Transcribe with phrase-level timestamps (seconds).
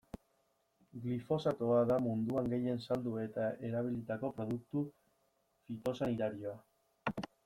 [1.01, 4.83] Glifosatoa da munduan gehien saldu eta erabilitako produktu
[5.69, 6.57] fitosanitarioa.